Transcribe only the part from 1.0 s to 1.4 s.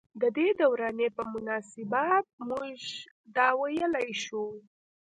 پۀ